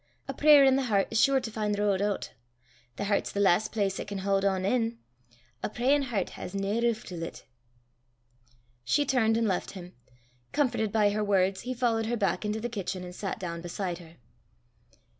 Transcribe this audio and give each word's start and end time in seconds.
A 0.27 0.33
prayer 0.33 0.65
i' 0.65 0.71
the 0.71 0.85
hert 0.85 1.13
's 1.13 1.19
sure 1.19 1.39
to 1.39 1.51
fin' 1.51 1.73
the 1.73 1.81
ro'd 1.83 2.01
oot. 2.01 2.33
The 2.95 3.03
hert's 3.03 3.31
the 3.31 3.39
last 3.39 3.71
place 3.71 3.99
'at 3.99 4.07
can 4.07 4.17
haud 4.17 4.43
ane 4.43 4.65
in. 4.65 4.97
A 5.61 5.69
prayin' 5.69 6.01
hert 6.09 6.31
has 6.31 6.55
nae 6.55 6.79
reef 6.79 6.83
(roof) 6.83 7.05
till 7.05 7.19
't." 7.29 7.43
She 8.83 9.05
turned 9.05 9.37
and 9.37 9.47
left 9.47 9.73
him. 9.73 9.93
Comforted 10.53 10.91
by 10.91 11.11
her 11.11 11.23
words, 11.23 11.61
he 11.61 11.75
followed 11.75 12.07
her 12.07 12.17
back 12.17 12.43
into 12.43 12.59
the 12.59 12.67
kitchen, 12.67 13.03
and 13.03 13.13
sat 13.13 13.37
down 13.37 13.61
beside 13.61 13.99
her. 13.99 14.15